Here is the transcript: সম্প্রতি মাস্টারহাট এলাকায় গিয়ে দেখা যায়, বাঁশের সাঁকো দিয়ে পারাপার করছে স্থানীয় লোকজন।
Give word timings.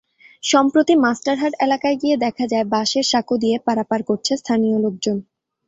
সম্প্রতি 0.43 0.93
মাস্টারহাট 0.97 1.53
এলাকায় 1.65 1.97
গিয়ে 2.01 2.15
দেখা 2.17 2.45
যায়, 2.47 2.65
বাঁশের 2.65 3.05
সাঁকো 3.11 3.35
দিয়ে 3.37 3.57
পারাপার 3.67 3.99
করছে 4.03 4.31
স্থানীয় 4.37 4.77
লোকজন। 4.79 5.17